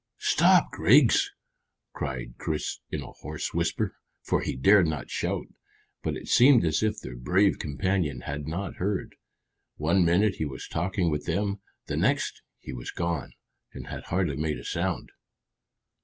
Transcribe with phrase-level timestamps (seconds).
[0.17, 1.29] "Stop, Griggs!"
[1.93, 5.45] cried Chris in a hoarse whisper, for he dared not shout;
[6.01, 9.13] but it seemed as if their brave companion had not heard.
[9.75, 13.33] One minute he was talking with them, the next he was gone,
[13.73, 15.11] and had hardly made a sound.